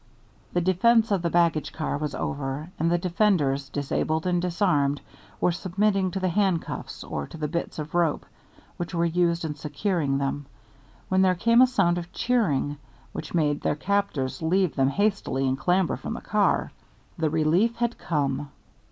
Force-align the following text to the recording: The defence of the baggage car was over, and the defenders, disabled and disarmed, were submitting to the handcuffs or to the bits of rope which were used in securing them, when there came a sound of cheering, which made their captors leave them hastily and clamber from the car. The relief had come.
The 0.53 0.61
defence 0.61 1.11
of 1.11 1.21
the 1.21 1.29
baggage 1.29 1.71
car 1.71 1.95
was 1.95 2.15
over, 2.15 2.69
and 2.79 2.89
the 2.89 2.97
defenders, 2.97 3.69
disabled 3.69 4.25
and 4.25 4.41
disarmed, 4.41 4.99
were 5.39 5.51
submitting 5.51 6.09
to 6.09 6.19
the 6.19 6.29
handcuffs 6.29 7.03
or 7.03 7.27
to 7.27 7.37
the 7.37 7.47
bits 7.47 7.77
of 7.77 7.93
rope 7.93 8.25
which 8.77 8.95
were 8.95 9.05
used 9.05 9.45
in 9.45 9.53
securing 9.53 10.17
them, 10.17 10.47
when 11.07 11.21
there 11.21 11.35
came 11.35 11.61
a 11.61 11.67
sound 11.67 11.99
of 11.99 12.11
cheering, 12.13 12.77
which 13.13 13.35
made 13.35 13.61
their 13.61 13.75
captors 13.75 14.41
leave 14.41 14.73
them 14.75 14.89
hastily 14.89 15.47
and 15.47 15.59
clamber 15.59 15.97
from 15.97 16.15
the 16.15 16.21
car. 16.21 16.71
The 17.19 17.29
relief 17.29 17.75
had 17.75 17.99
come. 17.99 18.49